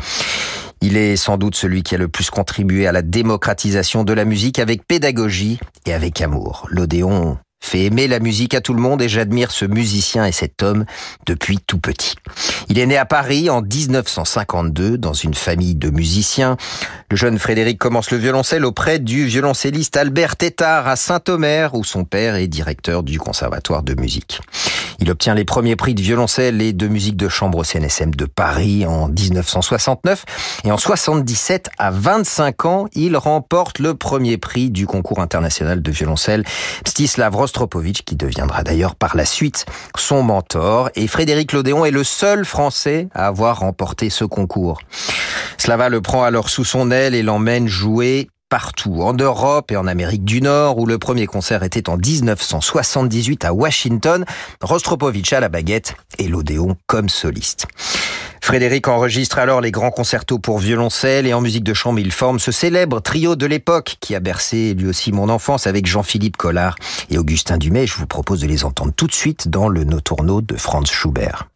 Il 0.81 0.97
est 0.97 1.17
sans 1.17 1.37
doute 1.37 1.55
celui 1.55 1.83
qui 1.83 1.95
a 1.95 1.99
le 1.99 2.09
plus 2.09 2.31
contribué 2.31 2.87
à 2.87 2.93
la 2.93 3.03
démocratisation 3.03 4.05
de 4.05 4.13
la 4.13 4.25
musique 4.25 4.59
avec 4.59 4.87
pédagogie 4.87 5.59
et 5.87 5.95
avec 5.95 6.21
amour. 6.21 6.67
L'Odéon 6.71 7.39
fait 7.65 7.85
aimer 7.85 8.07
la 8.07 8.21
musique 8.21 8.55
à 8.55 8.61
tout 8.61 8.75
le 8.75 8.81
monde 8.81 9.01
et 9.01 9.09
j'admire 9.09 9.51
ce 9.51 9.65
musicien 9.65 10.27
et 10.27 10.33
cet 10.33 10.63
homme 10.63 10.85
depuis 11.27 11.59
tout 11.59 11.79
petit. 11.79 12.15
Il 12.69 12.79
est 12.79 12.87
né 12.87 12.97
à 12.97 13.07
Paris 13.07 13.49
en 13.49 13.63
1952 13.63 14.99
dans 14.99 15.15
une 15.15 15.35
famille 15.35 15.75
de 15.75 15.91
musiciens. 15.91 16.57
Le 17.11 17.17
jeune 17.17 17.39
Frédéric 17.39 17.79
commence 17.79 18.11
le 18.11 18.19
violoncelle 18.19 18.65
auprès 18.65 18.99
du 18.99 19.25
violoncelliste 19.25 19.97
Albert 19.97 20.37
Tétard 20.37 20.87
à 20.87 20.97
Saint-Omer 20.97 21.75
où 21.75 21.85
son 21.85 22.05
père 22.05 22.35
est 22.35 22.49
directeur 22.49 23.03
du 23.03 23.19
conservatoire 23.19 23.83
de 23.83 23.95
musique. 23.95 24.41
Il 25.01 25.11
obtient 25.11 25.35
les 25.35 25.45
premiers 25.45 25.77
prix 25.77 25.95
de 25.95 26.03
violoncelle 26.03 26.63
et 26.63 26.73
de 26.73 26.89
musique 26.89 27.17
de 27.17 27.29
chambre 27.29 27.59
au 27.59 27.65
CNSM 27.65 28.15
de 28.15 28.27
Paris 28.27 28.87
en 28.87 29.09
1969 29.09 30.25
et 30.65 30.73
en 30.73 30.79
77 30.79 31.71
à 31.79 31.91
25 31.91 32.65
ans, 32.65 32.87
il 32.95 33.17
remporte 33.17 33.79
le 33.79 33.95
premier 33.95 34.39
prix 34.39 34.71
du 34.71 34.87
concours 34.87 35.21
international 35.21 35.83
de 35.83 35.91
violoncelle. 35.91 36.45
Stislav 36.87 37.35
Rostropovitch 37.35 38.03
qui 38.03 38.17
deviendra 38.17 38.63
d'ailleurs 38.63 38.95
par 38.95 39.17
la 39.17 39.25
suite 39.25 39.67
son 39.97 40.23
mentor. 40.23 40.91
Et 40.95 41.07
Frédéric 41.07 41.53
Lodéon 41.53 41.85
est 41.85 41.91
le 41.91 42.05
seul 42.05 42.45
français 42.45 43.09
à 43.15 43.27
avoir 43.27 43.61
remporté 43.61 44.11
ce 44.11 44.25
concours. 44.25 44.81
Slava 45.59 45.89
le 45.89 46.01
prend 46.01 46.25
alors 46.25 46.49
sous 46.51 46.65
son 46.65 46.91
aile 46.91 47.15
et 47.15 47.23
l'emmène 47.23 47.69
jouer 47.69 48.29
partout, 48.55 49.03
en 49.03 49.15
Europe 49.15 49.73
et 49.73 49.77
en 49.77 49.89
Amérique 49.89 50.25
du 50.25 50.41
Nord, 50.41 50.79
où 50.79 50.87
le 50.87 50.97
premier 50.97 51.27
concert 51.27 51.65
était 51.65 51.89
en 51.89 51.97
1978 51.97 53.45
à 53.45 53.53
Washington, 53.53 54.25
Rostropovitch 54.61 55.33
à 55.33 55.41
la 55.41 55.49
baguette 55.49 55.97
et 56.19 56.29
l'Odéon 56.29 56.77
comme 56.87 57.09
soliste. 57.09 57.67
Frédéric 58.41 58.87
enregistre 58.87 59.41
alors 59.41 59.61
les 59.61 59.73
grands 59.73 59.91
concertos 59.91 60.39
pour 60.39 60.61
violoncelle 60.61 61.27
et 61.27 61.35
en 61.35 61.41
musique 61.41 61.65
de 61.65 61.75
chambre, 61.75 61.99
il 61.99 62.13
forme 62.13 62.39
ce 62.39 62.53
célèbre 62.53 63.01
trio 63.01 63.35
de 63.35 63.47
l'époque 63.47 63.97
qui 63.99 64.15
a 64.15 64.21
bercé 64.21 64.75
lui 64.75 64.87
aussi 64.87 65.11
mon 65.11 65.31
enfance 65.31 65.67
avec 65.67 65.87
Jean-Philippe 65.87 66.37
Collard 66.37 66.77
et 67.11 67.19
Augustin 67.19 67.59
Dumay. 67.59 67.89
Je 67.89 67.97
vous 67.97 68.07
propose 68.07 68.41
de 68.41 68.47
les 68.47 68.65
entendre 68.65 68.93
tout 68.97 69.09
de 69.09 69.15
suite 69.15 69.49
dans 69.49 69.69
le 69.69 69.83
Notourno 69.83 70.43
de 70.43 70.55
Franz 70.55 70.93
Schubert. 70.93 71.49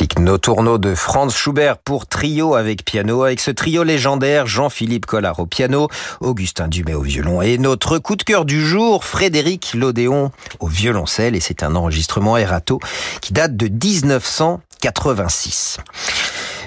Magnifique 0.00 0.18
Notourno 0.18 0.78
de 0.78 0.94
Franz 0.94 1.36
Schubert 1.36 1.76
pour 1.76 2.06
trio 2.06 2.54
avec 2.54 2.86
piano, 2.86 3.24
avec 3.24 3.38
ce 3.38 3.50
trio 3.50 3.82
légendaire, 3.82 4.46
Jean-Philippe 4.46 5.04
Collard 5.04 5.40
au 5.40 5.46
piano, 5.46 5.88
Augustin 6.20 6.68
Dumay 6.68 6.94
au 6.94 7.02
violon 7.02 7.42
et 7.42 7.58
notre 7.58 7.98
coup 7.98 8.16
de 8.16 8.22
cœur 8.22 8.46
du 8.46 8.64
jour, 8.64 9.04
Frédéric 9.04 9.74
Lodéon 9.74 10.32
au 10.58 10.68
violoncelle 10.68 11.36
et 11.36 11.40
c'est 11.40 11.62
un 11.62 11.76
enregistrement 11.76 12.38
Erato 12.38 12.80
qui 13.20 13.34
date 13.34 13.58
de 13.58 13.66
1986. 13.66 15.80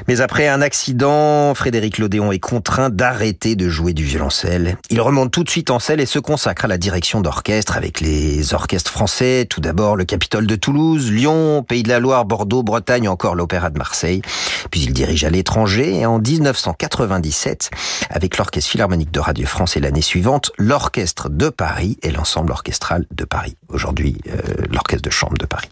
Mais 0.07 0.21
après 0.21 0.47
un 0.47 0.61
accident, 0.61 1.53
Frédéric 1.55 1.97
Lodéon 1.97 2.31
est 2.31 2.39
contraint 2.39 2.89
d'arrêter 2.89 3.55
de 3.55 3.69
jouer 3.69 3.93
du 3.93 4.03
violoncelle. 4.03 4.77
Il 4.89 4.99
remonte 5.01 5.31
tout 5.31 5.43
de 5.43 5.49
suite 5.49 5.69
en 5.69 5.79
selle 5.79 5.99
et 6.01 6.05
se 6.05 6.19
consacre 6.19 6.65
à 6.65 6.67
la 6.67 6.77
direction 6.77 7.21
d'orchestre 7.21 7.77
avec 7.77 8.01
les 8.01 8.53
orchestres 8.53 8.91
français, 8.91 9.47
tout 9.49 9.61
d'abord 9.61 9.95
le 9.95 10.05
Capitole 10.05 10.45
de 10.45 10.55
Toulouse, 10.55 11.11
Lyon, 11.11 11.63
Pays 11.63 11.83
de 11.83 11.89
la 11.89 11.99
Loire, 11.99 12.25
Bordeaux, 12.25 12.63
Bretagne, 12.63 13.07
encore 13.07 13.35
l'Opéra 13.35 13.69
de 13.69 13.77
Marseille. 13.77 14.21
Puis 14.71 14.81
il 14.81 14.93
dirige 14.93 15.23
à 15.23 15.29
l'étranger 15.29 15.99
et 15.99 16.05
en 16.05 16.19
1997, 16.19 17.71
avec 18.09 18.37
l'Orchestre 18.37 18.69
Philharmonique 18.69 19.11
de 19.11 19.19
Radio 19.19 19.47
France 19.47 19.77
et 19.77 19.79
l'année 19.79 20.01
suivante, 20.01 20.51
l'Orchestre 20.57 21.29
de 21.29 21.49
Paris 21.49 21.97
et 22.03 22.11
l'Ensemble 22.11 22.51
orchestral 22.51 23.05
de 23.11 23.23
Paris. 23.23 23.55
Aujourd'hui, 23.69 24.17
euh, 24.27 24.39
l'Orchestre 24.71 25.03
de 25.03 25.09
Chambre 25.09 25.37
de 25.37 25.45
Paris. 25.45 25.69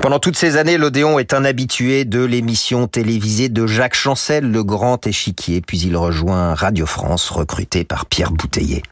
Pendant 0.00 0.18
toutes 0.18 0.36
ces 0.36 0.56
années, 0.56 0.78
l'Odéon 0.78 1.18
est 1.18 1.34
un 1.34 1.44
habitué 1.44 2.04
de 2.04 2.24
l'émission 2.24 2.86
télévisée 2.86 3.49
de 3.50 3.66
Jacques 3.66 3.94
Chancel, 3.94 4.50
le 4.50 4.64
grand 4.64 5.06
échiquier, 5.06 5.60
puis 5.60 5.78
il 5.80 5.96
rejoint 5.96 6.54
Radio 6.54 6.86
France, 6.86 7.30
recruté 7.30 7.84
par 7.84 8.06
Pierre 8.06 8.30
Bouteiller. 8.30 8.82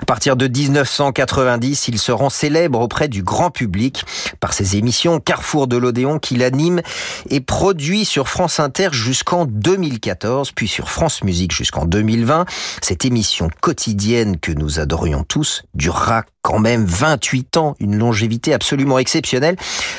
À 0.00 0.04
partir 0.04 0.36
de 0.36 0.46
1990, 0.46 1.88
il 1.88 1.98
se 1.98 2.12
rend 2.12 2.30
célèbre 2.30 2.80
auprès 2.80 3.08
du 3.08 3.22
grand 3.22 3.50
public 3.50 4.04
par 4.40 4.52
ses 4.52 4.76
émissions 4.76 5.20
Carrefour 5.20 5.66
de 5.66 5.76
l'Odéon 5.76 6.18
qu'il 6.18 6.42
anime 6.42 6.82
et 7.30 7.40
produit 7.40 8.04
sur 8.04 8.28
France 8.28 8.60
Inter 8.60 8.88
jusqu'en 8.92 9.46
2014, 9.46 10.52
puis 10.52 10.68
sur 10.68 10.90
France 10.90 11.24
Musique 11.24 11.52
jusqu'en 11.52 11.84
2020. 11.84 12.44
Cette 12.82 13.04
émission 13.04 13.48
quotidienne 13.60 14.38
que 14.38 14.52
nous 14.52 14.80
adorions 14.80 15.24
tous 15.24 15.62
durera 15.74 16.24
quand 16.42 16.58
même 16.58 16.84
28 16.84 17.56
ans, 17.56 17.74
une 17.80 17.96
longévité 17.96 18.52
absolument 18.52 18.98
exceptionnelle. 18.98 19.56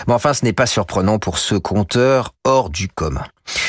Mais 0.08 0.14
enfin, 0.14 0.34
ce 0.34 0.46
n'est 0.46 0.54
pas 0.54 0.68
surprenant 0.68 1.20
pour 1.20 1.40
ce 1.40 1.56
conteur 1.56 2.34
hors 2.44 2.70
du 2.70 2.88
commun. 2.88 3.24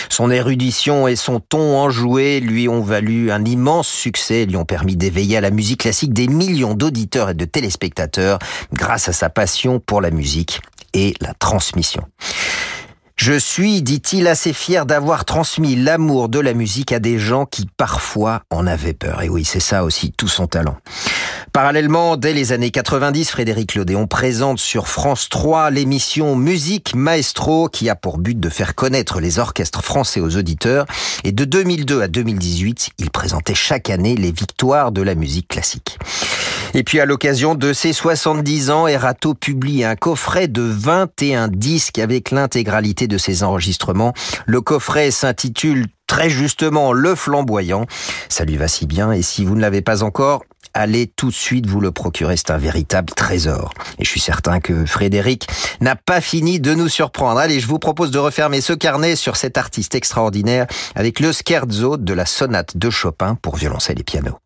Son 0.09 0.31
érudition 0.31 1.09
et 1.09 1.17
son 1.17 1.41
ton 1.41 1.77
enjoué 1.77 2.41
lui 2.41 2.69
ont 2.69 2.81
valu 2.81 3.31
un 3.31 3.45
immense 3.45 3.89
succès, 3.89 4.47
lui 4.47 4.57
ont 4.57 4.65
permis 4.65 4.97
d'éveiller 4.97 5.37
à 5.37 5.41
la 5.41 5.51
musique 5.51 5.81
classique 5.81 6.13
des 6.13 6.29
millions 6.29 6.75
d'auditeurs 6.75 7.31
et 7.31 7.35
de 7.35 7.45
téléspectateurs 7.45 8.39
grâce 8.73 9.09
à 9.09 9.13
sa 9.13 9.29
passion 9.29 9.81
pour 9.81 10.01
la 10.01 10.11
musique 10.11 10.61
et 10.95 11.15
la 11.21 11.35
transmission. 11.35 12.03
Je 13.17 13.39
suis, 13.39 13.83
dit-il, 13.83 14.27
assez 14.27 14.53
fier 14.53 14.85
d'avoir 14.85 15.25
transmis 15.25 15.75
l'amour 15.75 16.29
de 16.29 16.39
la 16.39 16.53
musique 16.53 16.93
à 16.93 16.99
des 16.99 17.19
gens 17.19 17.47
qui 17.47 17.67
parfois 17.79 18.43
en 18.51 18.67
avaient 18.67 18.93
peur. 18.93 19.23
Et 19.23 19.31
oui, 19.31 19.45
c'est 19.45 19.59
ça 19.59 19.85
aussi 19.85 20.13
tout 20.13 20.29
son 20.29 20.47
talent. 20.47 20.77
Parallèlement, 21.53 22.17
dès 22.17 22.33
les 22.33 22.53
années 22.53 22.71
90, 22.71 23.31
Frédéric 23.31 23.75
Lodéon 23.75 24.07
présente 24.07 24.59
sur 24.59 24.89
France 24.89 25.29
3 25.29 25.71
l'émission 25.71 26.37
Musique 26.37 26.95
Maestro 26.95 27.69
qui 27.69 27.89
a 27.89 27.95
pour 27.95 28.19
but 28.19 28.39
de 28.39 28.49
faire 28.49 28.75
connaître 28.75 29.21
les 29.21 29.39
orchestres 29.39 29.83
français 29.83 30.21
aux 30.21 30.37
auditeurs. 30.37 30.87
Et 31.25 31.33
de 31.33 31.45
2002 31.45 32.03
à 32.03 32.09
2018, 32.09 32.91
il 32.99 33.11
présentait 33.11 33.55
chaque 33.55 33.91
année 33.91 34.17
les 34.17 34.33
victoires 34.33 34.93
de 34.93 35.03
la 35.03 35.15
musique 35.15 35.49
classique. 35.49 35.99
Et 36.75 36.85
puis 36.85 37.01
à 37.01 37.07
l'occasion 37.07 37.55
de 37.55 37.73
ses 37.73 37.95
70 37.95 38.71
ans, 38.71 38.87
Erato 38.87 39.33
publie 39.33 39.83
un 39.85 39.97
coffret 39.97 40.49
de 40.49 40.61
21 40.61 41.49
disques 41.49 41.99
avec 41.99 42.31
l'intégralité 42.31 43.07
de 43.07 43.17
ses 43.17 43.43
enregistrements. 43.43 44.13
Le 44.45 44.61
coffret 44.61 45.11
s'intitule 45.11 45.87
très 46.07 46.29
justement 46.29 46.93
Le 46.93 47.15
Flamboyant. 47.15 47.87
Ça 48.29 48.45
lui 48.45 48.57
va 48.57 48.69
si 48.69 48.87
bien 48.87 49.13
et 49.13 49.23
si 49.23 49.45
vous 49.45 49.55
ne 49.55 49.61
l'avez 49.61 49.81
pas 49.81 50.03
encore, 50.03 50.43
allez 50.77 51.07
tout 51.07 51.29
de 51.29 51.35
suite 51.35 51.67
vous 51.67 51.81
le 51.81 51.91
procurer, 51.91 52.37
c'est 52.37 52.51
un 52.51 52.59
véritable 52.59 53.13
trésor. 53.15 53.73
Et 53.99 54.05
je 54.05 54.11
suis 54.11 54.21
certain 54.21 54.61
que 54.61 54.85
Frédéric 54.85 55.49
n'a 55.81 55.97
pas 55.97 56.21
fini 56.21 56.61
de 56.61 56.75
nous 56.75 56.89
surprendre. 56.89 57.41
Allez, 57.41 57.61
je 57.61 57.67
vous 57.67 57.79
propose 57.79 58.11
de 58.11 58.19
refermer 58.19 58.61
ce 58.61 58.73
carnet 58.73 59.17
sur 59.17 59.37
cet 59.37 59.59
artiste 59.59 59.95
extraordinaire 59.95 60.67
avec 60.95 61.21
le 61.21 61.33
scherzo 61.33 61.97
de 61.97 62.13
la 62.13 62.27
sonate 62.27 62.77
de 62.77 62.91
Chopin 62.91 63.37
pour 63.41 63.57
violoncelle 63.57 64.01
et 64.01 64.05
piano. 64.05 64.39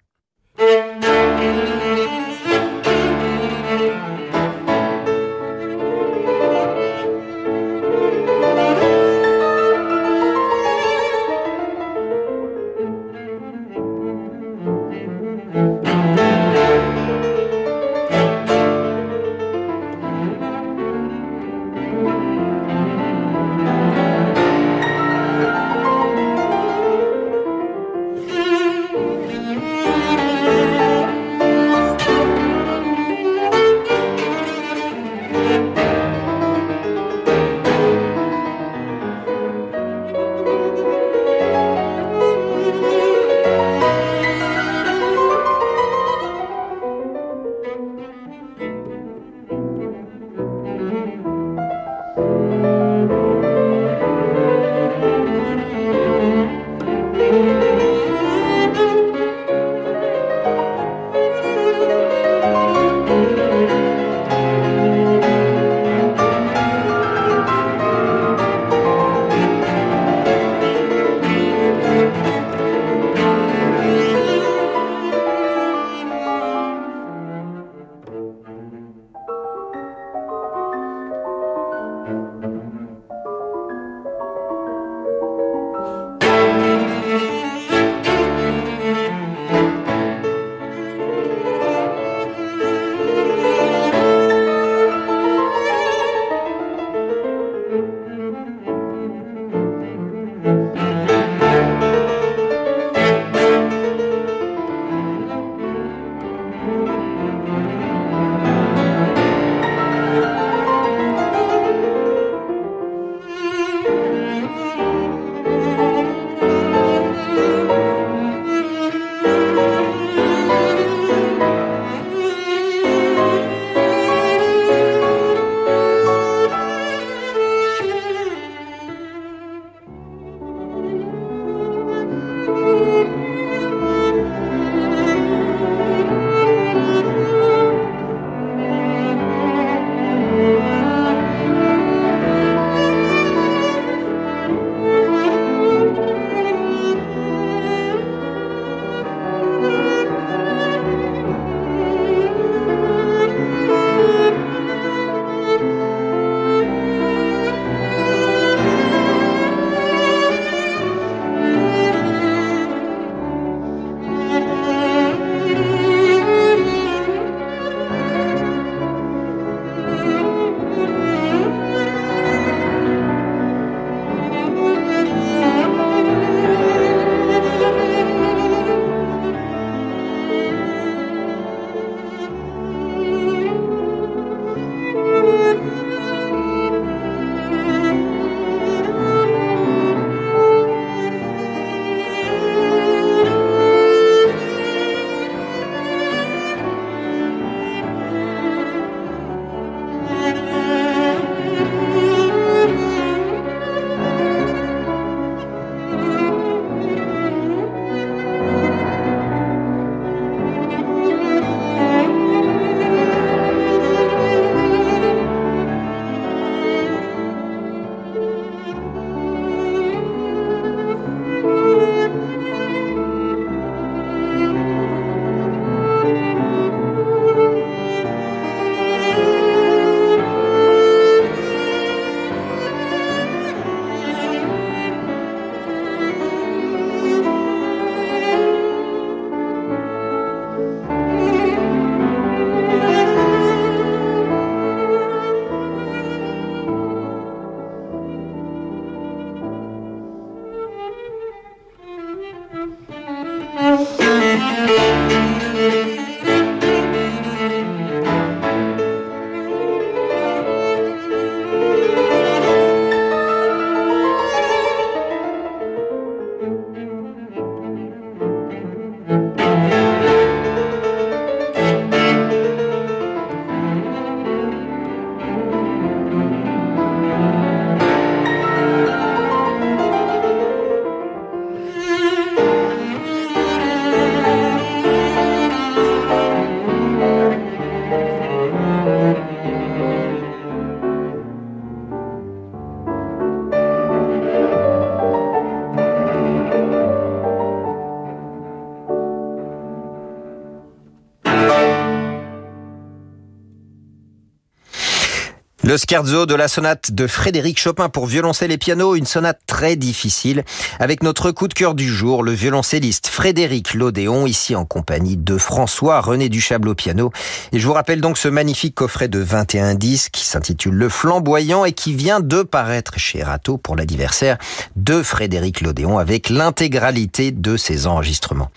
Le 305.71 305.77
scherzo 305.77 306.27
de 306.27 306.35
la 306.35 306.49
sonate 306.49 306.91
de 306.91 307.07
Frédéric 307.07 307.61
Chopin 307.61 307.89
pour 307.89 308.07
violoncelle 308.07 308.51
et 308.51 308.59
piano, 308.59 308.97
une 308.97 309.07
sonate 309.07 309.39
très 309.47 309.77
difficile, 309.77 310.43
avec 310.81 311.05
notre 311.05 311.31
coup 311.31 311.47
de 311.47 311.55
cœur 311.55 311.77
du 311.77 311.87
jour, 311.87 312.25
le 312.25 312.33
violoncelliste 312.33 313.07
Frédéric 313.07 313.75
Lodéon, 313.75 314.27
ici 314.27 314.57
en 314.57 314.64
compagnie 314.64 315.16
de 315.16 315.39
François 315.39 316.01
René 316.01 316.29
Duchable 316.29 316.71
au 316.71 316.75
piano. 316.75 317.12
Et 317.53 317.61
je 317.61 317.66
vous 317.68 317.73
rappelle 317.73 318.01
donc 318.01 318.18
ce 318.18 318.27
magnifique 318.27 318.75
coffret 318.75 319.07
de 319.07 319.21
21 319.21 319.77
disques 319.77 320.11
qui 320.11 320.27
s'intitule 320.27 320.75
Le 320.75 320.89
Flamboyant 320.89 321.64
et 321.64 321.71
qui 321.71 321.95
vient 321.95 322.18
de 322.18 322.43
paraître 322.43 322.99
chez 322.99 323.23
Rato 323.23 323.57
pour 323.57 323.77
l'anniversaire 323.77 324.39
de 324.75 325.05
Frédéric 325.05 325.61
Lodéon 325.61 325.99
avec 325.99 326.31
l'intégralité 326.31 327.31
de 327.31 327.57
ses 327.57 327.87
enregistrements. 327.87 328.51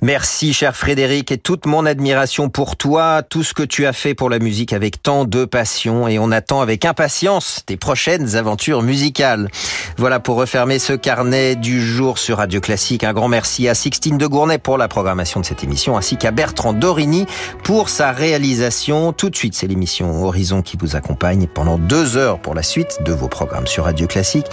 Merci 0.00 0.52
cher 0.52 0.76
Frédéric 0.76 1.32
et 1.32 1.38
toute 1.38 1.66
mon 1.66 1.84
admiration 1.84 2.50
pour 2.50 2.76
toi, 2.76 3.22
tout 3.28 3.42
ce 3.42 3.52
que 3.52 3.64
tu 3.64 3.84
as 3.84 3.92
fait 3.92 4.14
pour 4.14 4.30
la 4.30 4.38
musique 4.38 4.72
avec 4.72 5.02
tant 5.02 5.24
de 5.24 5.44
passion 5.44 6.06
et 6.06 6.20
on 6.20 6.30
attend 6.38 6.60
avec 6.60 6.84
impatience 6.84 7.64
tes 7.66 7.76
prochaines 7.76 8.36
aventures 8.36 8.82
musicales. 8.82 9.50
Voilà 9.96 10.20
pour 10.20 10.36
refermer 10.36 10.78
ce 10.78 10.92
carnet 10.92 11.56
du 11.56 11.82
jour 11.82 12.16
sur 12.16 12.38
Radio 12.38 12.60
Classique. 12.60 13.02
Un 13.02 13.12
grand 13.12 13.26
merci 13.26 13.68
à 13.68 13.74
Sixtine 13.74 14.18
de 14.18 14.26
Gournay 14.28 14.58
pour 14.58 14.78
la 14.78 14.86
programmation 14.86 15.40
de 15.40 15.44
cette 15.44 15.64
émission 15.64 15.96
ainsi 15.96 16.16
qu'à 16.16 16.30
Bertrand 16.30 16.72
Dorini 16.72 17.26
pour 17.64 17.88
sa 17.88 18.12
réalisation. 18.12 19.12
Tout 19.12 19.30
de 19.30 19.36
suite, 19.36 19.56
c'est 19.56 19.66
l'émission 19.66 20.22
Horizon 20.24 20.62
qui 20.62 20.76
vous 20.76 20.94
accompagne 20.94 21.48
pendant 21.48 21.76
deux 21.76 22.16
heures 22.16 22.40
pour 22.40 22.54
la 22.54 22.62
suite 22.62 23.02
de 23.04 23.12
vos 23.12 23.28
programmes 23.28 23.66
sur 23.66 23.84
Radio 23.84 24.06
Classique. 24.06 24.46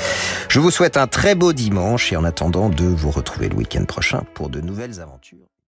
Je 0.49 0.59
vous 0.59 0.71
souhaite 0.71 0.97
un 0.97 1.05
très 1.05 1.35
beau 1.35 1.53
dimanche 1.53 2.11
et 2.11 2.15
en 2.15 2.23
attendant 2.23 2.69
de 2.69 2.85
vous 2.85 3.11
retrouver 3.11 3.47
le 3.47 3.55
week-end 3.55 3.85
prochain 3.85 4.23
pour 4.33 4.49
de 4.49 4.59
nouvelles 4.59 5.01
aventures. 5.01 5.54